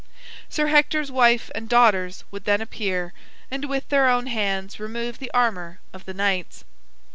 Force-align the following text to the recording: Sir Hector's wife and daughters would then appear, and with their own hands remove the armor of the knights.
Sir 0.49 0.65
Hector's 0.65 1.11
wife 1.11 1.51
and 1.53 1.69
daughters 1.69 2.23
would 2.31 2.45
then 2.45 2.59
appear, 2.59 3.13
and 3.51 3.65
with 3.65 3.87
their 3.89 4.09
own 4.09 4.25
hands 4.25 4.79
remove 4.79 5.19
the 5.19 5.29
armor 5.31 5.79
of 5.93 6.05
the 6.05 6.13
knights. 6.15 6.63